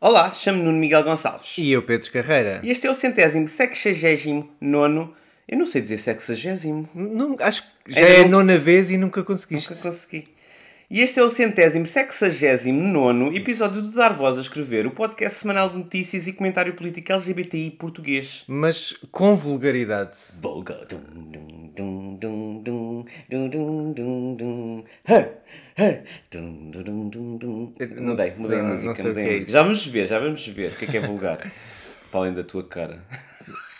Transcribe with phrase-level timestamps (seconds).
[0.00, 1.58] Olá, chamo-me Nuno Miguel Gonçalves.
[1.58, 2.60] E eu, Pedro Carreira.
[2.62, 5.12] E este é o centésimo sexagésimo nono.
[5.46, 6.88] Eu não sei dizer sexagésimo.
[6.94, 9.70] Não, acho que já Ainda é a não- nona vez e nunca conseguiste.
[9.70, 10.24] Nunca consegui.
[10.92, 15.38] E este é o centésimo sexagésimo nono episódio do Dar Voz a Escrever, o podcast
[15.38, 18.42] semanal de notícias e comentário político LGBTI português.
[18.48, 20.16] Mas com vulgaridade.
[20.40, 20.84] Volga.
[20.88, 20.98] Dum,
[21.30, 24.84] dum, dum, dum, dum, dum, dum, dum,
[28.00, 29.02] Mudei, mudei a música.
[29.08, 29.44] mudei a é.
[29.46, 31.50] Já vamos ver, já vamos ver o que é que é vulgar.
[32.10, 32.98] Para além da tua cara.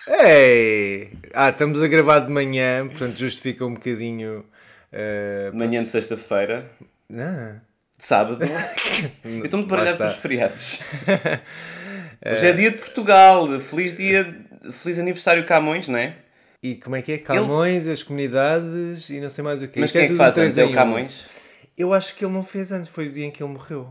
[0.08, 1.12] Ei!
[1.34, 4.44] Ah, estamos a gravar de manhã, portanto justifica um bocadinho.
[4.92, 6.70] eh, Manhã de sexta-feira.
[7.98, 8.38] De sábado.
[9.24, 10.06] Eu estou-me Lá baralhado está.
[10.06, 10.80] com os feriados.
[12.24, 13.58] Hoje é dia de Portugal.
[13.60, 14.36] Feliz dia,
[14.72, 16.14] feliz aniversário Camões, não é?
[16.62, 17.18] E como é que é?
[17.18, 19.80] Camões, as comunidades e não sei mais o quê.
[19.80, 20.58] Mas Isto quem é que faz antes?
[20.58, 20.72] É o.
[20.72, 21.24] Camões?
[21.80, 23.88] Eu acho que ele não fez antes, foi o dia em que ele morreu.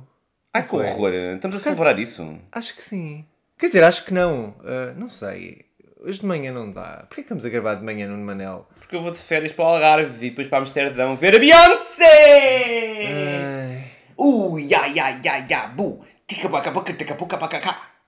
[0.53, 1.11] Ai, que horror.
[1.11, 2.37] Estamos a celebrar isso.
[2.51, 3.25] Acho que sim.
[3.57, 4.53] Quer dizer, acho que não.
[4.63, 5.65] Ah, não sei.
[5.99, 7.05] Hoje de manhã não dá.
[7.07, 8.67] Porquê que estamos a gravar de manhã no Manel?
[8.79, 13.07] Porque eu vou de férias para o Algarve e depois para Amsterdão ver a Beyoncé!
[13.07, 13.83] Ai.
[14.15, 16.05] Uh, ya, ya, ya, ya, bu!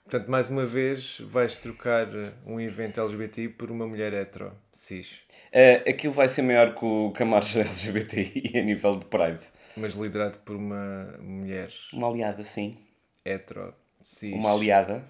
[0.03, 2.07] Portanto, mais uma vez vais trocar
[2.45, 7.11] um evento LGBT por uma mulher hetero, cis, Ah, aquilo vai ser maior que, o,
[7.25, 9.41] marcha LGBTI a nível de Pride.
[9.77, 12.77] Mas liderado por uma mulher Uma aliada, sim.
[13.25, 14.33] hetero, cis.
[14.33, 15.03] Uma aliada.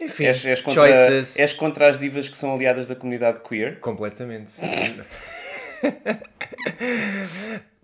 [0.00, 1.38] Enfim, És, és contra, choices.
[1.38, 3.78] és contra as divas que são aliadas da comunidade queer?
[3.80, 4.52] Completamente.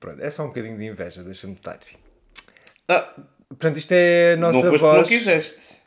[0.01, 1.79] Pronto, é só um bocadinho de inveja, deixa-me estar.
[2.89, 3.13] Ah,
[3.49, 4.97] Portanto, isto é a nossa não foste porque voz.
[4.97, 5.79] não quiseste.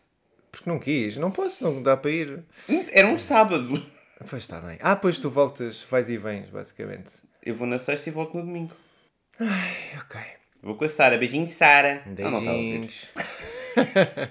[0.51, 2.43] Porque não quis, não posso, não dá para ir.
[2.91, 3.81] Era um sábado.
[4.29, 4.77] Pois está bem.
[4.81, 7.17] Ah, pois tu voltas, vais e vens, basicamente.
[7.43, 8.71] Eu vou na sexta e volto no domingo.
[9.41, 10.21] Ok.
[10.61, 11.17] Vou com a Sara.
[11.17, 12.03] Beijinho, Sara.
[12.05, 12.79] Ah, não está a ouvir.
[12.79, 13.11] Beijinhos.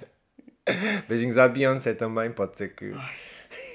[1.09, 2.95] Beijinhos à Beyoncé também, pode ser que.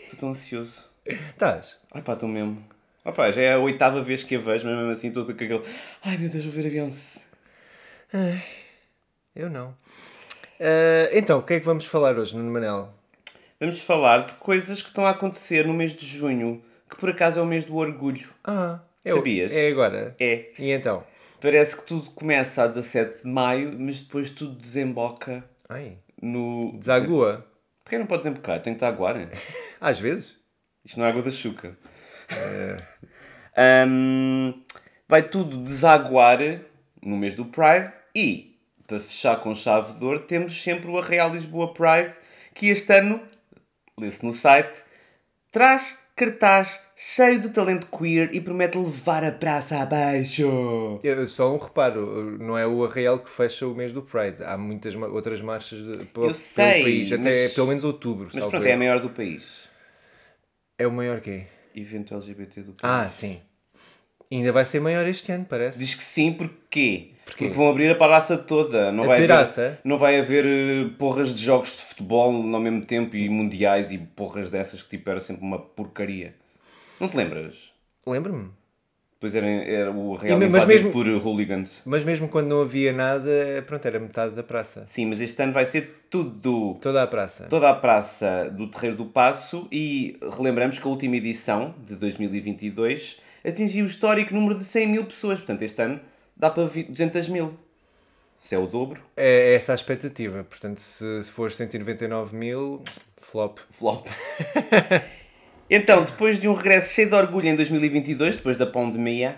[0.03, 0.89] Estou tão ansioso.
[1.05, 1.79] Estás?
[1.91, 2.63] Ai pá, estou mesmo.
[3.03, 5.31] Ah pá, já é a oitava vez que a vejo, mas mesmo assim estou com
[5.31, 5.61] aquele...
[6.03, 7.21] Ai meu Deus, vou ver a Beyoncé.
[9.35, 9.75] Eu não.
[10.59, 12.93] Ah, então, o que é que vamos falar hoje, Nuno Manel?
[13.59, 17.39] Vamos falar de coisas que estão a acontecer no mês de junho, que por acaso
[17.39, 18.29] é o mês do orgulho.
[18.43, 19.51] Ah, é, Sabias?
[19.51, 20.15] É agora.
[20.19, 20.45] É.
[20.57, 21.03] E então?
[21.39, 26.77] Parece que tudo começa a 17 de maio, mas depois tudo desemboca Ai, no...
[26.77, 27.45] desagua.
[27.83, 28.61] Porquê não pode desembocar?
[28.61, 29.15] Tem que desaguar.
[29.79, 30.39] Às vezes.
[30.83, 31.77] Isto não é água da chuca.
[33.57, 34.53] Ahm,
[35.07, 36.39] vai tudo desaguar
[37.01, 41.33] no mês do Pride e, para fechar com chave de ouro, temos sempre o Arraial
[41.33, 42.13] Lisboa Pride,
[42.53, 43.21] que este ano,
[43.97, 44.83] lê-se no site,
[45.51, 50.99] traz cartaz cheio de talento queer e promete levar a praça abaixo.
[51.03, 54.43] Eu- Só um reparo, não é o Arraial que fecha o mês do Pride.
[54.43, 58.29] Há muitas outras marchas de, pelo, sei, pelo país, até mas- pelo menos outubro.
[58.33, 59.67] Mas pronto, é a maior do país.
[60.77, 61.45] É o maior quê?
[61.75, 62.79] Evento LGBT do país.
[62.83, 63.41] Ah, sim.
[64.37, 65.79] Ainda vai ser maior este ano, parece.
[65.79, 67.11] Diz que sim, porquê?
[67.25, 67.45] Porquê?
[67.45, 68.91] Porque vão abrir a praça toda.
[68.91, 69.61] Não A vai piraça?
[69.67, 73.91] haver, não vai haver eh, porras de jogos de futebol ao mesmo tempo e mundiais
[73.91, 76.35] e porras dessas que tipo era sempre uma porcaria.
[76.99, 77.71] Não te lembras?
[78.05, 78.49] Lembro-me.
[79.15, 81.81] Depois era, era o Real E mas mesmo- por hooligans.
[81.85, 84.85] Mas mesmo quando não havia nada, pronto, era metade da praça.
[84.91, 86.77] Sim, mas este ano vai ser tudo.
[86.81, 87.45] Toda a praça.
[87.49, 93.19] Toda a praça do Terreiro do Passo e relembramos que a última edição de 2022
[93.45, 95.39] atingiu o histórico número de 100 mil pessoas.
[95.39, 95.99] Portanto, este ano
[96.35, 97.57] dá para vi- 200 mil.
[98.41, 100.43] Se é o dobro, É essa a expectativa.
[100.43, 102.83] Portanto, se, se for 199 mil,
[103.19, 103.57] flop.
[103.71, 104.05] Flop.
[105.69, 109.37] então, depois de um regresso cheio de orgulho em 2022, depois da pandemia,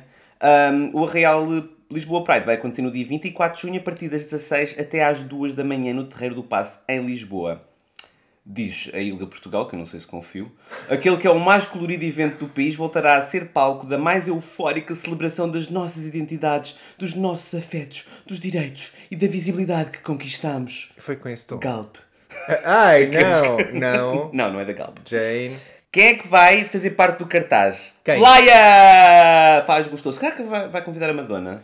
[0.74, 1.46] um, o Arraial
[1.90, 5.24] Lisboa Pride vai acontecer no dia 24 de junho, a partir das 16 até às
[5.24, 7.66] 2 da manhã, no Terreiro do Passo, em Lisboa.
[8.50, 10.50] Diz a Ilha Portugal, que eu não sei se confio,
[10.90, 14.26] aquele que é o mais colorido evento do país voltará a ser palco da mais
[14.26, 20.94] eufórica celebração das nossas identidades, dos nossos afetos, dos direitos e da visibilidade que conquistamos.
[20.98, 21.58] Foi com esse tom.
[21.60, 21.98] Galp.
[22.64, 24.32] Ai, não, não.
[24.34, 25.00] Não, não é da Galp.
[25.06, 25.54] Jane.
[25.92, 27.94] Quem é que vai fazer parte do cartaz?
[28.04, 28.20] Quem?
[28.20, 29.64] Laia!
[29.66, 30.20] Faz gostoso.
[30.20, 31.64] Será que vai, vai convidar a Madonna?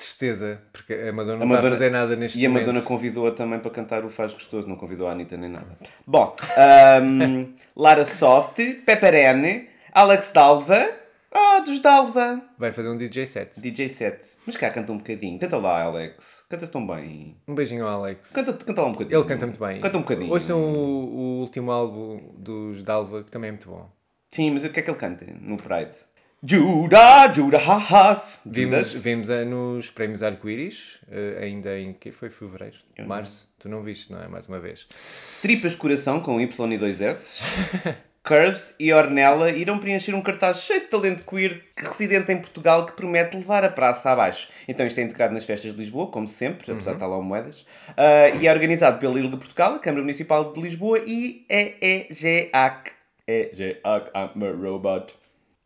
[0.00, 2.66] Tristeza, porque a Madonna não A está Madonna- a fazer nada neste E a momento.
[2.66, 5.76] Madonna convidou-a também para cantar o Faz Gostoso, não convidou a Anitta nem nada.
[6.06, 10.98] Bom, ahm, Lara Soft, Pepperene, Alex Dalva.
[11.32, 12.42] Ah, dos Dalva.
[12.58, 13.60] Vai fazer um DJ set.
[13.60, 14.30] DJ set.
[14.44, 15.38] Mas cá canta um bocadinho.
[15.38, 16.42] Canta lá, Alex.
[16.48, 17.36] Cantas tão bem.
[17.46, 18.32] Um beijinho ao Alex.
[18.32, 19.16] Canta, canta lá um bocadinho.
[19.20, 19.80] Ele canta muito bem.
[19.80, 20.32] Canta um bocadinho.
[20.32, 23.88] Ouçam o, o último álbum dos Dalva, que também é muito bom.
[24.32, 25.92] Sim, mas o que é que ele canta no Pride?
[26.42, 28.40] Judah, Judah, ha-has.
[28.46, 33.46] Vimos, vimos eh, nos prémios Arco-Íris, eh, ainda em que foi fevereiro, março.
[33.58, 34.26] Tu não viste, não é?
[34.26, 34.86] Mais uma vez.
[35.42, 37.42] Tripas Coração com Y e dois S.
[38.24, 42.92] Curves e Ornella irão preencher um cartaz cheio de talento queer residente em Portugal que
[42.92, 44.48] promete levar a praça abaixo.
[44.66, 47.66] Então isto é integrado nas festas de Lisboa, como sempre, apesar de estar lá Moedas.
[47.96, 52.92] Ah, e é organizado pela Ilga Portugal, a Câmara Municipal de Lisboa e EEGAC.
[53.26, 55.19] EEGAC, I'm a robot.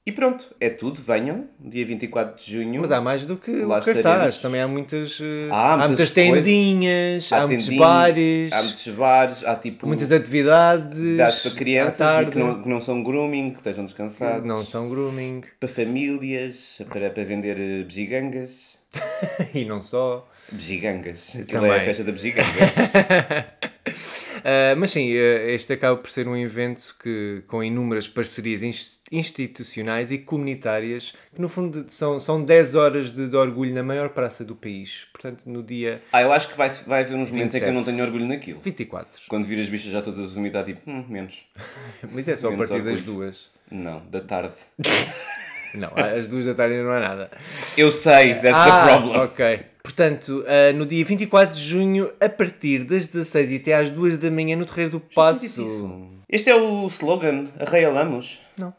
[0.06, 1.00] E pronto, é tudo.
[1.00, 2.82] Venham, dia 24 de junho.
[2.82, 3.96] Mas há mais do que Lá o cartaz.
[3.96, 4.38] estaremos.
[4.38, 9.44] Também há muitas, eh, Há há muitas tendinhas, há, muitos tendinho, bares, Há muitos bares,
[9.46, 9.86] há tipo.
[9.86, 11.16] muitas atividades.
[11.16, 14.46] Dados para crianças que não, que não são grooming, que estejam descansados.
[14.46, 15.42] Não são grooming.
[15.58, 18.78] Para famílias, para, para vender eh, bexigangas.
[19.54, 20.28] e não só.
[20.52, 21.30] Bexigangas.
[21.30, 21.70] Aquilo Também.
[21.70, 22.44] é a festa da begiganga.
[24.44, 29.00] Ah, mas sim, ah, este acaba por ser um evento que, com inúmeras parcerias ins-
[29.10, 34.10] institucionais e comunitárias, que no fundo são, são 10 horas de, de orgulho na maior
[34.10, 35.08] praça do país.
[35.12, 37.72] Portanto, no dia ah, eu acho que vai, vai haver uns momentos em que eu
[37.72, 37.96] não 27.
[37.96, 38.60] tenho orgulho naquilo.
[38.60, 39.22] 24.
[39.28, 41.46] Quando vir as bichas já todas a vomitar, tipo, hum, menos.
[42.12, 43.16] Mas é só a Menos partir das orgulho.
[43.16, 43.50] duas.
[43.70, 44.56] Não, da tarde.
[45.74, 47.30] Não, às duas da tarde ainda não há nada.
[47.76, 49.16] Eu sei, that's ah, the problem.
[49.20, 49.60] ok.
[49.82, 54.16] Portanto, ah, no dia 24 de junho, a partir das 16 e até às 2
[54.16, 56.10] da manhã, no Terreiro do Passo.
[56.28, 58.40] Este é o slogan, Arraialamos.
[58.58, 58.72] Não.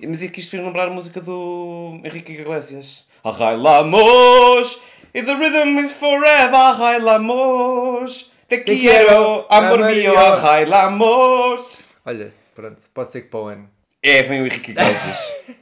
[0.00, 3.04] Mas é que isto fez lembrar a música do Henrique Iglesias.
[3.24, 4.80] Arrailamos,
[5.14, 8.30] e the rhythm is forever, arrailamos.
[8.48, 10.16] Te Te quiero, amor mío.
[10.18, 11.80] arrailamos.
[12.04, 13.70] Olha, pronto, pode ser que para o ano.
[14.02, 15.18] É, vem o Henrique Iglesias.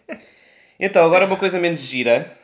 [0.84, 2.36] então, agora uma coisa menos gira.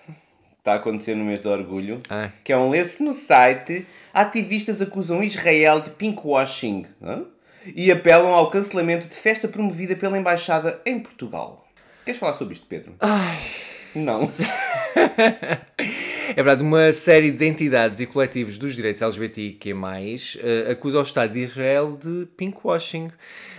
[0.58, 2.00] Está a acontecer no mês do orgulho.
[2.08, 2.31] Ah.
[2.44, 3.85] Que é um lance no site.
[4.14, 6.87] Ativistas acusam Israel de pinkwashing.
[7.02, 7.25] hã?
[7.75, 11.67] E apelam ao cancelamento de festa promovida pela Embaixada em Portugal.
[12.05, 12.94] Queres falar sobre isto, Pedro?
[13.00, 13.38] Ai.
[13.93, 14.20] Não.
[16.31, 19.70] É verdade, uma série de entidades e coletivos dos direitos LGBTIQ+,
[20.40, 23.11] eh, acusa o Estado de Israel de pinkwashing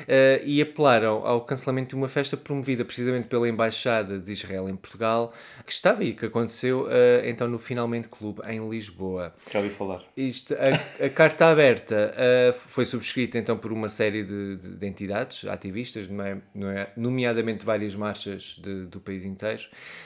[0.07, 4.75] eh, e apelaram ao cancelamento de uma festa promovida precisamente pela Embaixada de Israel em
[4.75, 5.33] Portugal,
[5.65, 9.33] que estava e que aconteceu eh, então no Finalmente Clube em Lisboa.
[9.51, 10.03] Já ouvi falar.
[10.15, 14.85] Isto, a, a carta aberta uh, foi subscrita então por uma série de, de- de
[14.87, 19.63] entidades, ativistas, nome- nome- nomeadamente várias marchas de- do país inteiro,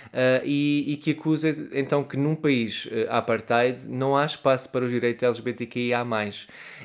[0.07, 4.83] uh, e, e que acusa então que num país uh, apartheid não há espaço para
[4.83, 6.05] os direitos LGBTQIA+.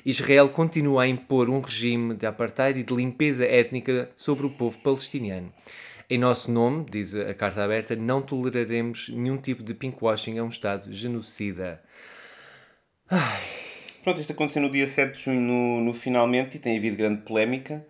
[0.05, 4.79] Israel continua a impor um regime de apartheid e de limpeza étnica sobre o povo
[4.79, 5.53] palestiniano.
[6.11, 10.49] Em nosso nome, diz a carta aberta, não toleraremos nenhum tipo de pinkwashing a um
[10.49, 11.83] Estado genocida.
[14.03, 17.23] Pronto, isto aconteceu no dia 7 de junho no, no Finalmente e tem havido grande
[17.23, 17.85] polémica.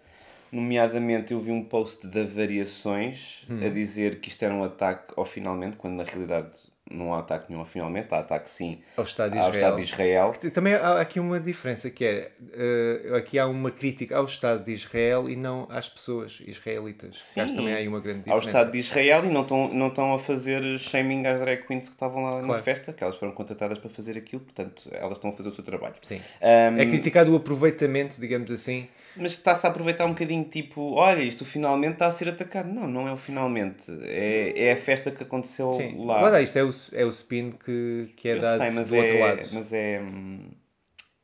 [0.51, 5.25] Nomeadamente, eu vi um post da Variações a dizer que isto era um ataque ao
[5.25, 6.57] Finalmente, quando na realidade
[6.91, 9.59] não há ataque nenhum ao Finalmente, há ataque sim Ao Estado de ao Israel.
[9.59, 10.33] Estado de Israel.
[10.53, 14.73] Também há aqui uma diferença que é eh, aqui há uma crítica ao Estado de
[14.73, 17.23] Israel e não às pessoas israelitas.
[17.23, 17.41] Sim.
[17.41, 18.49] Acho também há aí uma grande ao diferença.
[18.59, 22.23] Estado de Israel e não estão não a fazer shaming às drag queens que estavam
[22.25, 22.63] lá na Claro.
[22.63, 25.65] festa, que elas foram contratadas para fazer aquilo, portanto elas estão a fazer o seu
[25.65, 25.95] trabalho.
[26.03, 26.21] Sim.
[26.41, 28.89] Ahm, É criticado o aproveitamento, digamos assim.
[29.17, 32.69] Mas está-se a aproveitar um bocadinho, tipo, olha, isto finalmente está a ser atacado.
[32.73, 33.91] Não, não é o finalmente.
[34.05, 35.97] É, é a festa que aconteceu Sim.
[36.07, 36.31] lá.
[36.31, 38.97] Dá, isto é o, é o spin que, que é Eu dado sei, mas do
[38.97, 39.43] é, outro lado.
[39.53, 40.51] mas é, hum,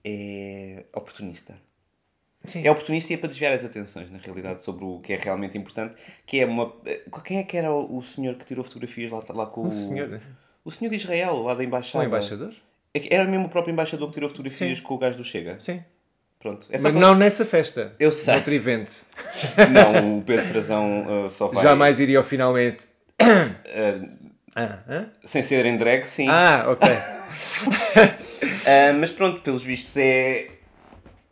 [0.04, 1.54] é oportunista.
[2.46, 2.62] Sim.
[2.66, 5.56] É oportunista e é para desviar as atenções, na realidade, sobre o que é realmente
[5.56, 5.96] importante.
[6.26, 6.70] Que é uma...
[7.24, 9.68] Quem é que era o o senhor que tirou fotografias lá, lá com o...
[9.68, 10.20] O senhor,
[10.64, 12.04] O senhor de Israel, lá da o embaixada.
[12.04, 12.52] embaixador?
[12.92, 14.84] É Era mesmo o próprio embaixador que tirou fotografias Sim.
[14.84, 15.58] com o gajo do Chega.
[15.58, 15.82] Sim.
[16.38, 16.66] Pronto.
[16.68, 17.94] É Mas para- não nessa festa.
[17.98, 18.34] Eu sei.
[18.34, 19.06] Outro evento.
[19.72, 21.62] Não, o Pedro Frazão uh, só vai...
[21.62, 22.86] Jamais iria ao finalmente.
[23.22, 24.23] uh,
[24.56, 26.28] Ah, sem ser em drag, sim.
[26.28, 26.88] ah ok.
[28.66, 30.48] Ah, mas pronto, pelos vistos é.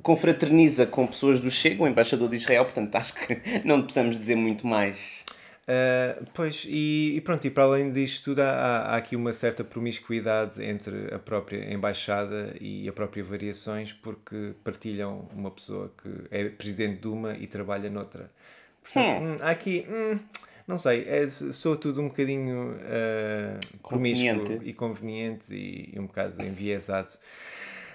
[0.03, 4.35] confraterniza com pessoas do Chega, o embaixador de Israel, portanto acho que não precisamos dizer
[4.35, 5.25] muito mais.
[5.63, 9.63] Uh, pois, e, e pronto, e para além disto tudo, há, há aqui uma certa
[9.63, 16.49] promiscuidade entre a própria embaixada e a própria Variações, porque partilham uma pessoa que é
[16.49, 18.29] presidente de uma e trabalha noutra.
[18.83, 20.19] Portanto, hum, há aqui, hum,
[20.73, 24.59] não sei, é, sou tudo um bocadinho uh, Conveniente.
[24.65, 27.11] e conveniente e, e um bocado enviesado.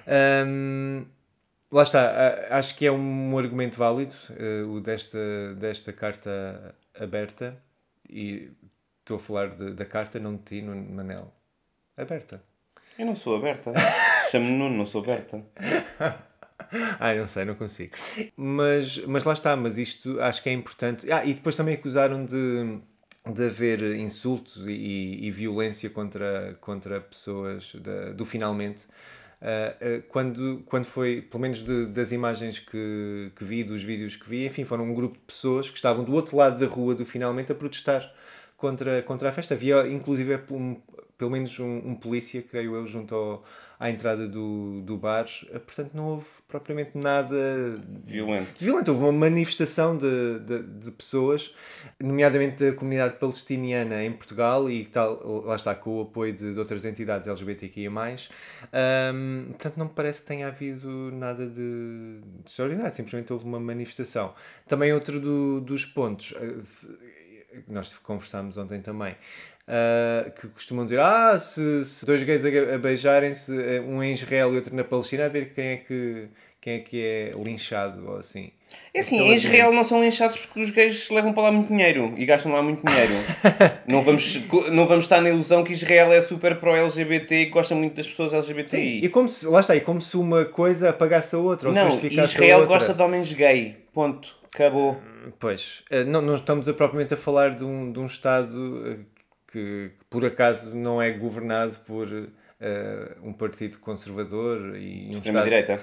[0.08, 1.06] Ahm,
[1.72, 5.18] lá está, acho que é um argumento válido eh, o desta,
[5.56, 7.58] desta carta aberta
[8.10, 8.52] e
[9.00, 11.34] estou a falar de- da carta, não de ti, Nuno Manel.
[11.98, 12.42] Aberta.
[12.98, 13.74] Eu não sou aberta.
[14.32, 15.42] Chamo-me Nuno, não sou aberta.
[17.00, 17.94] Ai, não sei, não consigo.
[18.36, 21.12] Mas, mas lá está, mas isto acho que é importante.
[21.12, 22.80] Ah, e depois também acusaram de,
[23.32, 28.86] de haver insultos e, e violência contra, contra pessoas da- do finalmente.
[29.42, 34.16] Ah, ah, quando, quando foi, pelo menos de- das imagens que, que vi, dos vídeos
[34.16, 36.96] que vi, enfim, foram um grupo de pessoas que estavam do outro lado da rua
[36.96, 38.12] do finalmente a protestar
[38.58, 39.54] contra, contra a festa.
[39.54, 40.76] Havia inclusive um,
[41.18, 43.44] pelo menos um, um polícia, creio eu, junto ao,
[43.80, 45.26] à entrada do, do bar.
[45.54, 47.36] Ah, Portanto, não houve propriamente nada
[48.06, 48.60] Violento.
[48.64, 48.90] violento.
[48.92, 51.54] Houve uma manifestação de, de, de pessoas,
[52.02, 56.60] nomeadamente da comunidade palestiniana em Portugal e tal, lá está, com o apoio de, de
[56.60, 57.92] outras entidades LGBTQIA+.
[58.74, 63.60] Ahm, portanto, não me parece que tenha havido nada de, de extraordinário, simplesmente houve uma
[63.60, 64.34] manifestação.
[64.68, 69.16] Também outro do- dos pontos, eh, nós conversámos ontem também,
[69.68, 74.14] ah, que costumam dizer, ah, se, se dois gays a, a beijarem-se, eh, um em
[74.14, 76.28] Israel e outro na Palestina, a ver quem é que,
[76.62, 78.52] quem é, que é linchado ou assim.
[78.94, 82.14] É assim, em Israel não são linchados porque os gays levam para lá muito dinheiro
[82.16, 83.14] e gastam lá muito dinheiro.
[83.86, 87.96] não, vamos, não vamos estar na ilusão que Israel é super pró-LGBT e gosta muito
[87.96, 89.04] das pessoas LGBTI.
[89.04, 91.90] E como se, lá está, e como se uma coisa apagasse a outra, ou não,
[91.90, 92.78] justificasse a Israel outra.
[92.78, 93.76] gosta de homens gay.
[93.94, 94.36] Ponto.
[94.54, 94.98] Acabou.
[95.40, 99.17] Pois, eh, não, não estamos a, propriamente a falar de um, de um Estado eh,
[99.52, 102.08] que, que por acaso não é governado por
[102.60, 105.12] eh, um partido conservador e um.
[105.12, 105.80] Extrema-direita.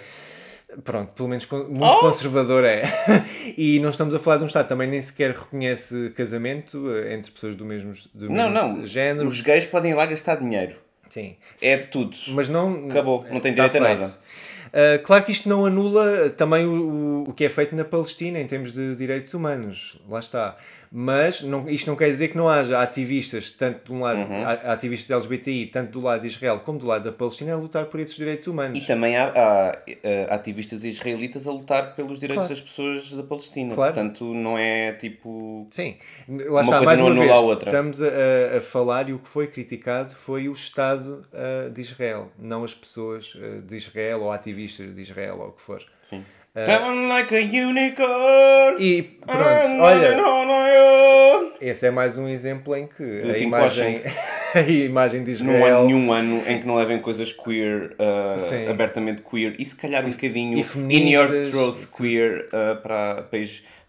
[0.82, 2.00] Pronto, pelo menos muito Oh!
[2.00, 2.82] conservador é.
[3.56, 7.30] e não estamos a falar de um Estado também nem sequer reconhece casamento eh, entre
[7.30, 8.86] pessoas do mesmo, do Não, mesmo não.
[8.86, 9.28] género.
[9.28, 10.76] Os gays podem ir lá gastar dinheiro.
[11.10, 11.36] Sim.
[11.62, 12.16] É tudo.
[12.28, 12.88] Mas não.
[12.90, 14.06] Acabou, não tem está direito a nada.
[14.74, 18.40] Uh, claro que isto não anula também o, o, o que é feito na Palestina
[18.40, 20.56] em termos de direitos humanos, lá está.
[20.96, 24.44] Mas não, isto não quer dizer que não haja ativistas, tanto de um lado, Uhum.
[24.46, 27.98] ativistas LGBTI, tanto do lado de Israel como do lado da Palestina, a lutar por
[27.98, 28.86] esses direitos E humanos.
[28.86, 32.54] também há, há, eh, ativistas israelitas a lutar pelos direitos Claro.
[32.54, 33.74] das pessoas da Palestina.
[33.74, 33.92] Claro.
[33.92, 35.66] Portanto, não é tipo.
[35.68, 35.96] Sim,
[36.28, 37.68] lá Uma está, coisa mais não uma vez, a outra.
[37.70, 41.80] estamos a, a- a falar e o que foi criticado foi o Estado uh, de
[41.80, 45.82] Israel, não as pessoas uh, de Israel ou ativistas de Israel ou o que for.
[46.02, 46.22] Sim.
[46.54, 48.80] Come like a unicorn.
[48.80, 50.16] E pronto, olha.
[51.60, 54.02] Esse é mais um exemplo em que a imagem,
[54.54, 58.70] a imagem de Não há Israel nenhum ano em que não levem coisas queer, uh,
[58.70, 61.88] abertamente queer, e se calhar um bocadinho e in your tudo.
[61.96, 63.24] queer uh, para,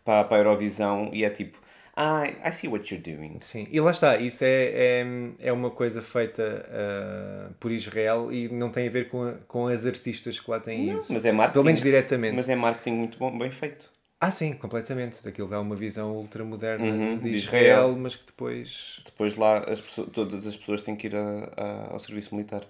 [0.04, 1.60] para, para a Eurovisão, e é tipo,
[1.98, 3.38] I, I see what you're doing.
[3.40, 5.06] Sim, e lá está, isso é, é,
[5.40, 9.68] é uma coisa feita ah, por Israel e não tem a ver com, a- com
[9.68, 11.14] as artistas que lá têm isso.
[11.14, 11.54] Mas é marketing.
[11.54, 12.36] Pelo menos diretamente.
[12.36, 13.90] Mas é marketing muito bom, bem feito.
[14.20, 15.24] Ah, sim, completamente.
[15.24, 17.96] Daquilo é uma visão ultramoderna Uhum, de de Israel, Israel.
[17.98, 21.88] mas que depois, Depois lá as pessoas- todas as pessoas têm que ir a- a-
[21.94, 22.64] ao serviço militar.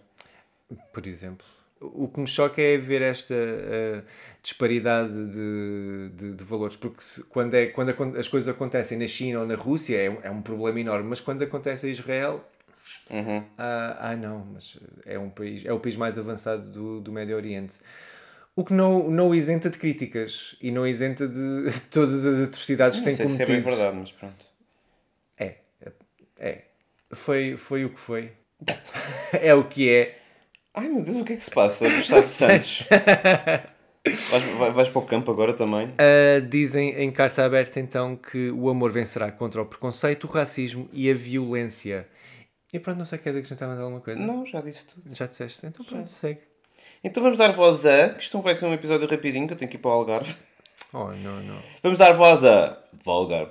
[0.94, 1.46] por exemplo.
[1.82, 4.03] O que me choca é ver esta ah,
[4.41, 9.41] disparidade de, de, de valores, porque se- quando, é, quando as coisas acontecem na China
[9.41, 12.44] ou na Rússia é, um- é um problema enorme, mas quando acontece em Israel,
[13.10, 13.44] Uhum.
[13.58, 17.36] Ah, ah, não, mas é, um país, é o país mais avançado do, do Médio
[17.36, 17.75] Oriente.
[18.55, 23.05] O que não, não isenta de críticas e não isenta de todas as atrocidades que
[23.10, 23.70] Não tem sei se é bem cometido.
[23.75, 24.46] verdade, mas pronto.
[25.38, 25.91] É, é,
[26.39, 26.62] é.
[27.13, 28.32] Foi, foi o que foi.
[29.34, 30.20] é o que é.
[30.75, 31.89] Ai meu Deus, o que é que se passa?
[31.89, 32.84] Gustavo Santos.
[34.32, 35.94] vais, vai- vais para o campo agora também?
[35.98, 40.89] Ah, dizem em carta aberta então que o amor vencerá contra o preconceito, o racismo
[40.91, 42.08] e a violência.
[42.74, 44.20] E pronto, não sei quer dizer que a gente está a mandar alguma coisa.
[44.20, 45.15] Não, já disse tudo.
[45.15, 45.65] Já disseste?
[45.65, 46.41] Então pronto, segue.
[47.03, 48.10] Então vamos dar voz a.
[48.10, 49.94] Que isto não vai ser um episódio rapidinho, que eu tenho que ir para o
[49.94, 50.36] Algarve.
[50.91, 51.58] Oh, não, não.
[51.82, 52.77] Vamos dar voz a.
[53.03, 53.48] Volgar.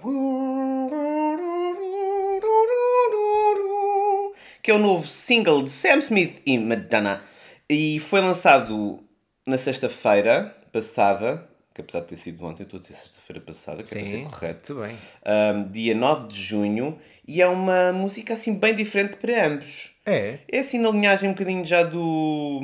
[4.64, 7.22] Que é o novo single de Sam Smith e Madonna.
[7.68, 8.98] E foi lançado
[9.46, 11.46] na sexta-feira passada.
[11.74, 14.10] Que apesar de ter sido ontem, eu estou a dizer sexta-feira passada, que é para
[14.10, 14.74] ser Sim, correto.
[14.74, 14.96] muito bem.
[15.26, 16.98] Um, dia 9 de junho.
[17.28, 19.94] E é uma música assim bem diferente para ambos.
[20.06, 22.60] É, É assim na linhagem um bocadinho já do.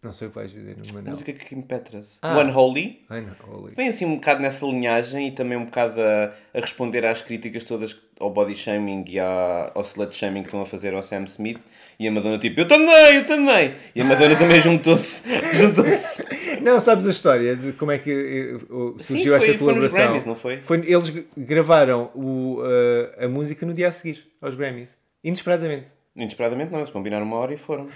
[0.00, 1.10] Não sei o que vais dizer no Manel.
[1.10, 2.18] Música que Kim Petras.
[2.22, 2.38] Ah.
[2.38, 3.04] Unholy.
[3.10, 3.74] Não, Holy.
[3.74, 7.64] Vem assim um bocado nessa linhagem e também um bocado a, a responder às críticas
[7.64, 11.24] todas ao body shaming e à, ao slut shaming que estão a fazer ao Sam
[11.24, 11.58] Smith.
[11.98, 13.74] E a Madonna tipo, eu também, eu também.
[13.92, 15.28] E a Madonna também juntou-se.
[15.54, 16.24] juntou-se.
[16.60, 19.98] Não, sabes a história de como é que eh, surgiu foi- esta foi nos colaboração?
[20.04, 20.60] Grammys, não foi?
[20.86, 24.96] eles g- gravaram o, eh, a música no dia a seguir, aos Grammys.
[25.24, 25.88] Inesperadamente.
[26.14, 27.88] Inesperadamente não, eles combinaram uma hora e foram.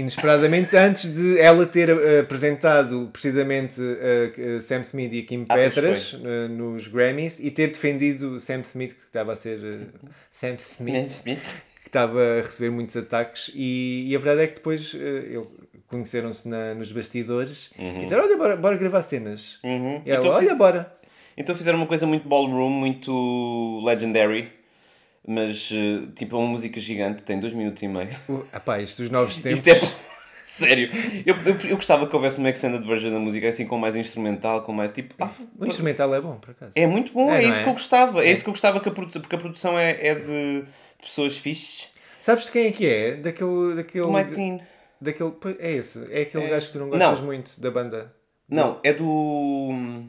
[0.00, 5.54] Inesperadamente, antes de ela ter eh, apresentado precisamente eh, Sam Smith e a Kim Ah,
[5.54, 9.58] Petras eh, nos Grammys e ter defendido Sam Smith, que estava a ser.
[9.64, 14.54] eh, Sam Smith, que estava a receber muitos ataques, e, e a verdade é que
[14.56, 15.50] depois eh, eles
[15.88, 19.58] conheceram-se nos bastidores e disseram: Olha, bora, bora gravar cenas.
[19.64, 20.02] Uhum.
[20.04, 20.92] E ela, Então olha, fiz- bora.
[21.38, 24.50] Então fizeram uma coisa muito ballroom, muito legendary.
[25.26, 28.08] Mas, eh, tipo, é uma música gigante, tem dois minutos e meio.
[28.28, 29.58] Uh, epá, isto dos novos tempos.
[29.58, 30.06] Isto é...
[30.46, 30.88] Sério.
[31.26, 34.62] Eu, eu, eu gostava que houvesse uma extended version da música, assim, com mais instrumental,
[34.62, 35.14] com mais, tipo...
[35.20, 36.72] ah, O instrumental é bom, por acaso.
[36.76, 37.62] é muito bom, É, é, não isso é?
[37.64, 38.24] que eu gostava.
[38.24, 40.64] É, isso que eu gostava, que a produ- porque a produção é, é de
[41.02, 41.88] pessoas fixes.
[42.22, 43.16] Sabes de quem é que é?
[43.16, 43.74] Daquele.
[43.74, 44.58] daquele Dean.
[45.00, 46.06] daquele é esse.
[46.12, 46.48] É aquele É.
[46.50, 46.96] gajo que tu não Não.
[46.98, 48.14] gostas muito da banda.
[48.48, 50.04] Não, é do...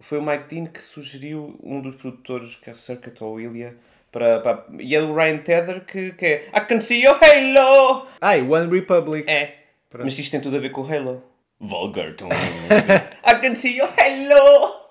[0.00, 3.74] Foi o Mike Dean que sugeriu um dos produtores, que é o Circuit ou Ilya,
[4.12, 4.64] para, para...
[4.78, 8.06] E é do Ryan Tedder, que, que é I can see your halo!
[8.20, 9.28] Ai, One Republic.
[9.28, 9.54] É.
[9.88, 10.04] Pronto.
[10.04, 11.22] Mas isto tem tudo a ver com o Halo.
[11.58, 12.14] Vulgar.
[13.26, 14.82] I can see your Halo!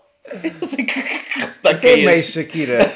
[0.43, 2.23] Eu não sei que, que sotaque Isso é é meio.
[2.23, 2.91] Shakira.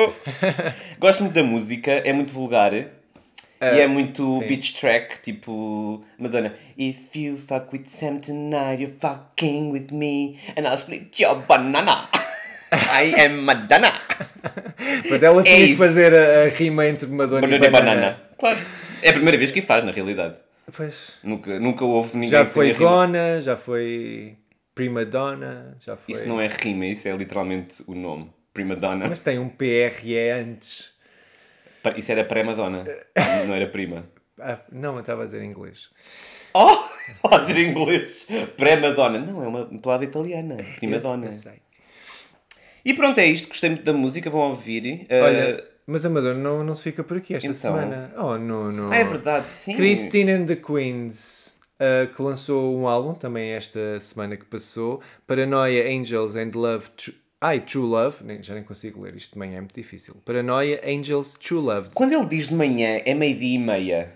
[0.98, 2.72] Gosto muito da música, é muito vulgar.
[2.74, 2.86] e
[3.60, 4.46] é muito sim.
[4.46, 6.54] beach track, tipo Madonna.
[6.76, 12.08] If you fuck with Sam tonight, you're fucking with me, and I'll split your banana.
[12.74, 13.92] I am Madonna.
[15.02, 15.78] Portanto, ela tinha que É isso.
[15.78, 17.94] fazer a, a rima entre Madonna, Banana e banana.
[17.94, 18.20] banana.
[18.38, 18.58] Claro.
[19.02, 20.38] É a primeira vez que faz, na realidade.
[20.74, 21.18] Pois.
[21.22, 22.72] Nunca, nunca houve ninguém Já que foi.
[22.74, 24.36] Gona, já foi
[24.74, 26.14] Prima Donna, já foi.
[26.14, 28.30] Isso não é rima, isso é literalmente o nome.
[28.52, 29.06] Prima Donna.
[29.08, 30.92] Mas tem um PRE antes.
[31.96, 32.84] Isso era pré-Madonna.
[33.46, 34.06] não era prima.
[34.40, 35.90] Ah, não, eu estava a dizer em inglês.
[36.54, 36.76] Oh!
[37.28, 38.26] Pode dizer em inglês.
[38.56, 39.18] Pré-Madonna.
[39.18, 40.56] Não, é uma palavra italiana.
[40.76, 41.26] Prima Donna.
[41.26, 41.63] Eu sei.
[42.84, 43.48] E pronto, é isto.
[43.48, 44.28] Gostei muito da música.
[44.30, 45.06] Vão ouvir.
[45.10, 47.60] Uh, Olha, mas a Madonna não, não se fica por aqui esta Então.
[47.60, 48.12] semana.
[48.18, 48.92] Oh, não, não.
[48.92, 49.74] Ah, é verdade, sim.
[49.76, 55.00] Christine and the Queens, uh, que lançou um álbum também esta semana que passou.
[55.26, 56.88] Paranoia, Angels and Love.
[56.96, 58.24] Tru- Ai, True Love.
[58.24, 60.16] Nem- já nem consigo ler, isto de manhã é muito difícil.
[60.24, 61.90] Paranoia, Angels, True Love.
[61.94, 64.12] Quando ele diz de manhã, é meio-dia e meia.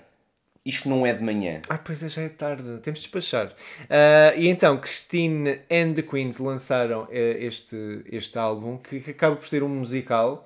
[0.64, 1.62] Isto não é de manhã.
[1.68, 3.54] Ah, pois é, já é tarde, temos de despachar.
[3.88, 9.36] Ah, e então, Christine and the Queens lançaram eh, este, este álbum que, que acaba
[9.36, 10.44] por ser um musical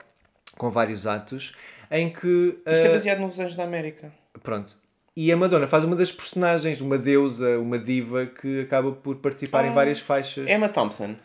[0.57, 1.55] com vários atos
[1.91, 2.59] em que.
[2.67, 4.13] Isto é baseado nos Anjos da América.
[4.43, 4.77] Pronto.
[5.17, 9.65] E a Madonna faz uma das personagens, uma deusa, uma diva que acaba por participar
[9.65, 9.73] em Ah.
[9.73, 10.49] várias faixas.
[10.49, 11.17] Emma Thompson.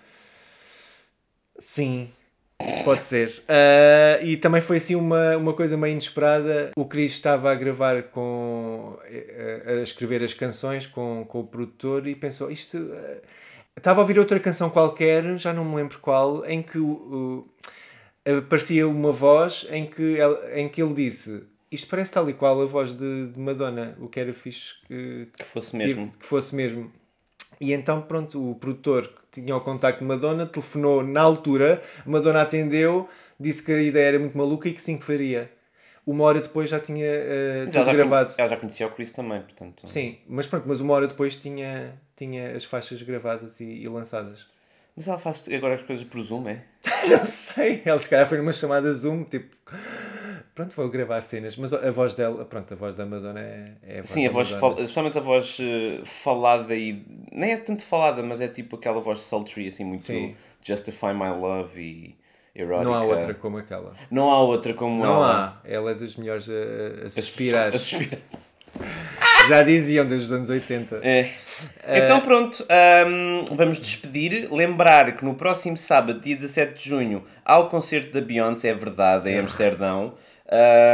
[1.60, 2.10] Sim,
[2.84, 3.30] pode ser.
[3.48, 6.72] Ah, e também foi assim uma, uma coisa meio inesperada.
[6.76, 8.98] O Chris estava a gravar com.
[9.68, 12.78] a, escrever as canções com, com o produtor e pensou: isto.
[12.94, 13.18] ah,
[13.78, 17.48] estava a ouvir outra canção qualquer, já não me lembro qual, em que o-
[18.40, 21.44] aparecia uma voz em que, ele, em que ele disse.
[21.72, 25.28] Isto parece tal e qual a voz de, de Madonna, o que era fixe que,
[25.38, 26.06] Que fosse mesmo.
[26.08, 26.92] Tipo, que fosse mesmo.
[27.60, 32.42] E então, pronto, o produtor que tinha o contacto de Madonna telefonou na altura, Madonna
[32.42, 33.08] atendeu,
[33.40, 35.52] disse que a ideia era muito maluca e que sim que faria.
[36.06, 38.34] Uma hora depois já tinha uh, já, gravado.
[38.38, 39.86] ela já conhecia o Chris também, portanto.
[39.88, 44.48] Sim, mas pronto, mas uma hora depois tinha, tinha as faixas gravadas e, e lançadas.
[44.96, 46.64] Mas ela faz agora as coisas por Zoom, é?
[47.08, 49.56] Não sei, ela se calhar foi numa chamada Zoom, tipo,
[50.56, 54.00] pronto, vou gravar cenas, mas a voz dela, pronto, a voz da Madonna é, é
[54.00, 57.06] a voz Sim, a voz, fal- especialmente a voz eh, falada e.
[57.38, 60.36] Nem é tanto falada, mas é tipo aquela voz sultry, assim, muito Sim.
[60.62, 62.16] Justify My Love e
[62.56, 62.84] erótica.
[62.84, 63.94] Não há outra como aquela.
[64.10, 65.62] Não há outra como Não ela.
[65.64, 65.70] há.
[65.70, 67.68] Ela é das melhores a, a suspirar.
[67.76, 68.20] a suspirar.
[69.48, 71.00] Já diziam desde os anos 80.
[71.04, 71.30] É.
[71.88, 72.66] Então pronto,
[73.08, 74.52] hum, vamos despedir.
[74.52, 78.74] Lembrar que no próximo sábado, dia 17 de junho, há o concerto da Beyoncé, é
[78.74, 80.16] verdade, em Amsterdão.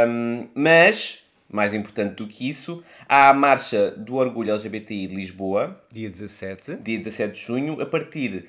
[0.06, 1.23] Hum, mas,
[1.54, 6.76] mais importante do que isso, há a Marcha do Orgulho LGBTI de Lisboa, Dia 17.
[6.76, 8.46] dia 17 de junho, a partir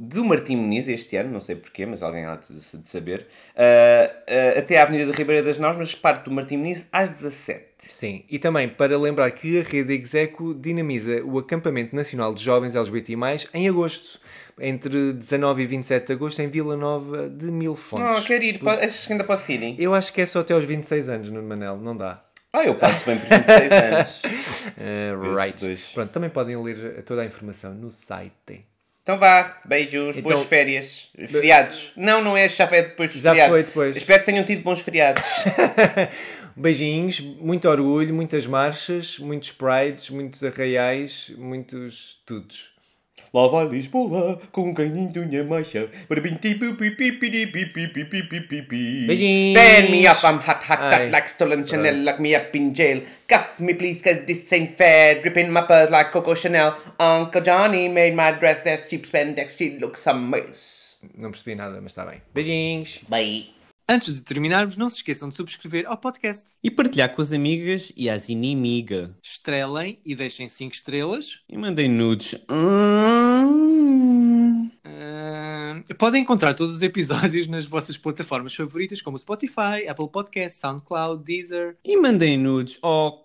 [0.00, 4.12] do Martim Muniz este ano, não sei porquê, mas alguém há de, de saber, ah,
[4.28, 7.64] ah, até à Avenida da Ribeira das Nós, mas parte do Martim Muniz às 17.
[7.80, 12.74] Sim, e também para lembrar que a Rede Execo dinamiza o Acampamento Nacional de Jovens
[12.76, 13.14] LGBT+,
[13.54, 14.20] em agosto,
[14.60, 18.04] entre 19 e 27 de agosto, em Vila Nova de Mil Fontes.
[18.18, 19.62] Ah, quero ir, po- achas que ainda posso ir?
[19.62, 19.76] hein?
[19.78, 22.22] Eu acho que é só até aos 26 anos, no Manel, não dá.
[22.58, 24.22] Ah, eu passo bem por 26 anos.
[24.78, 25.58] Uh, right.
[25.64, 25.80] dois.
[25.94, 28.64] Pronto, também podem ler toda a informação no site.
[29.02, 31.92] Então vá, beijos, Então- boas férias, feriados.
[31.96, 33.54] Não, não é, já foi depois dos Já feriados.
[33.54, 33.96] foi depois.
[33.96, 35.22] Espero que tenham tido bons feriados.
[36.54, 42.72] Beijinhos, muito orgulho, muitas marchas, muitos prides, muitos arraiais, muitos tudos.
[43.32, 45.90] Lá vai Lisboa, com um caninho de unha macha.
[49.06, 49.58] Beijinhos.
[49.58, 53.02] Fan me up, I'm hot, hot, hot, like stolen Chanel, lock me up in jail.
[53.28, 55.20] Cuff me please, cause this ain't fair.
[55.20, 56.76] Dripping my purse like Coco Chanel.
[56.98, 60.98] Uncle Johnny made my dress, that's cheap spandex, she looks a mess.
[61.16, 62.22] Não percebi nada, mas está bem.
[62.34, 63.00] Beijinhos.
[63.08, 63.58] Bye.
[63.90, 66.50] Antes de terminarmos, não se esqueçam de subscrever ao podcast.
[66.62, 69.10] E partilhar com as amigas e as inimigas.
[69.22, 71.40] Estrelem e deixem 5 estrelas.
[71.48, 72.34] E mandem nudes.
[72.50, 73.17] Hum.
[75.96, 81.76] Podem encontrar todos os episódios nas vossas plataformas favoritas, como Spotify, Apple Podcasts, SoundCloud, Deezer.
[81.84, 82.78] E mandem nudes.
[82.82, 83.24] Oh,